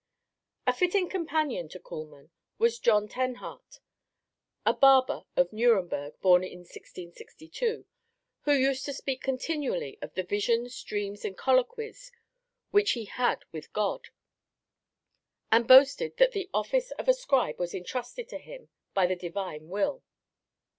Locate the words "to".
1.69-1.79, 8.85-8.93, 18.29-18.39